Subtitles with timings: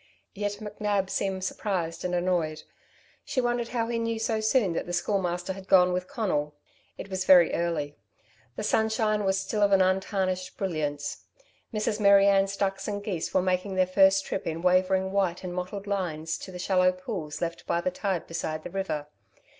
[0.33, 2.63] Yet McNab seemed surprised and annoyed.
[3.23, 6.55] She wondered how he knew so soon that the Schoolmaster had gone with Conal.
[6.97, 7.97] It was very early.
[8.55, 11.25] The sunshine was still of an untarnished brilliance.
[11.71, 11.99] Mrs.
[11.99, 15.85] Mary Ann's ducks and geese were making their first trip in wavering white and mottled
[15.85, 19.05] lines to the shallow pools left by the tide beside the river.